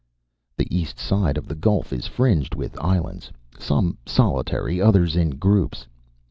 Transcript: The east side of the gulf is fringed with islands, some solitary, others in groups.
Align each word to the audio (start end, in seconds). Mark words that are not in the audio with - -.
The 0.57 0.65
east 0.75 0.97
side 0.97 1.37
of 1.37 1.47
the 1.47 1.53
gulf 1.53 1.93
is 1.93 2.07
fringed 2.07 2.55
with 2.55 2.75
islands, 2.83 3.31
some 3.59 3.99
solitary, 4.07 4.81
others 4.81 5.15
in 5.15 5.37
groups. 5.37 5.85